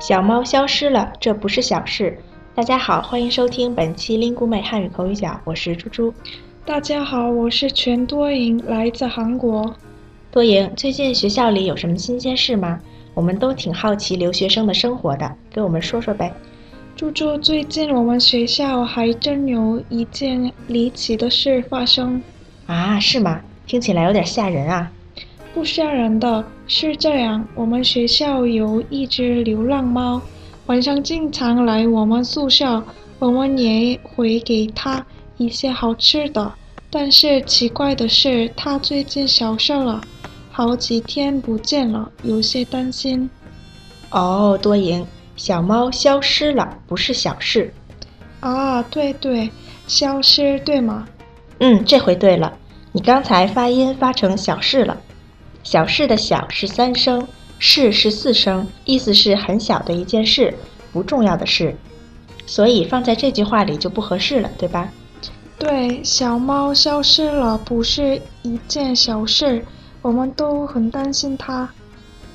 [0.00, 2.16] 小猫消失了，这不是小事。
[2.54, 6.14] 大家好，欢迎收听本期 Lingu 妹汉语口语角，我是猪猪。
[6.64, 9.74] 大家好，我是全多赢，来自韩国。
[10.30, 12.78] 多赢，最近学校里有什么新鲜事吗？
[13.12, 16.32] 我们都挺好奇留学生的生活的，给我们说说呗。
[16.94, 22.22] 猪猪，最近我们学校还真有一件离奇的事发生。
[22.66, 23.40] 啊，是吗？
[23.66, 24.92] 听起来有点吓人啊。
[25.58, 30.22] 不吓人的是这样，我们学校有一只流浪猫，
[30.66, 32.80] 晚上经常来我们宿舍，
[33.18, 35.04] 我们也会给它
[35.36, 36.52] 一些好吃的。
[36.90, 40.00] 但是奇怪的是，它最近消失了，
[40.52, 43.28] 好几天不见了，有些担心。
[44.10, 47.74] 哦，多赢，小猫消失了，不是小事。
[48.38, 49.50] 啊，对对，
[49.88, 51.08] 消失对吗？
[51.58, 52.56] 嗯，这回对了，
[52.92, 54.96] 你刚才发音发成小事了。
[55.62, 57.26] 小事的小是三声，
[57.58, 60.54] 事是四声，意思是很小的一件事，
[60.92, 61.76] 不重要的事，
[62.46, 64.88] 所以放在这句话里就不合适了，对吧？
[65.58, 69.64] 对，小猫消失了不是一件小事，
[70.00, 71.68] 我们都很担心它。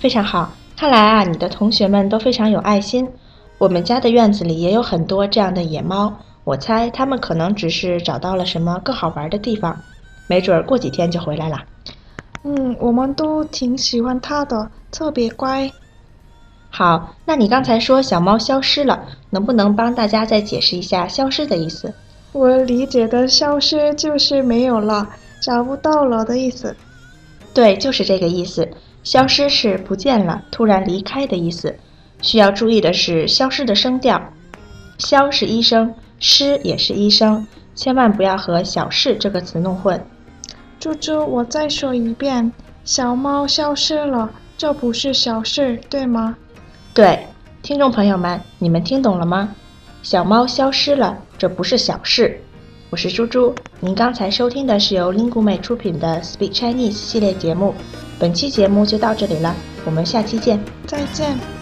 [0.00, 3.08] 非常好，看来啊，你的同学们都非常有爱心。
[3.56, 9.80] 我们家的院子里也有很多这样的野猫，我猜他们可能只是找到了什么更好玩的地方，
[10.26, 11.62] 没准儿过几天就回来了。
[12.44, 15.70] 嗯，我们都挺喜欢它的，特别乖。
[16.70, 21.94] 好，那你刚才说小猫消失了，能不能帮大家再解释一下“消失”的意思？
[22.32, 25.08] 我理解的消失就是没有了、
[25.40, 26.76] 找不到了的意思。
[27.54, 28.68] 对，就是这个意思。
[29.04, 31.74] 消失是不见了、突然离开的意思。
[32.20, 34.20] 需要注意的是，消失的声调，
[34.98, 40.04] 消是一声，失也是一声，千万不要和小事这个词弄混。
[40.78, 42.52] 猪猪，我再说一遍，
[42.84, 46.36] 小猫消失了，这不是小事，对吗？
[46.92, 47.26] 对，
[47.62, 49.54] 听众朋友们，你们听懂了吗？
[50.02, 52.40] 小猫消失了，这不是小事。
[52.90, 57.74] 我是猪猪，您刚才收听的是由 Lingu 美出品的 Speak Chinese 系列节目，
[58.18, 61.53] 本期节目就到这里了，我们下期见，再见。